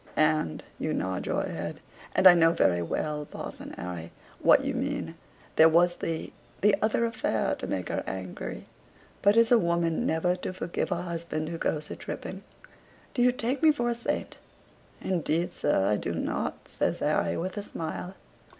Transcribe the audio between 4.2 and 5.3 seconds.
what you mean.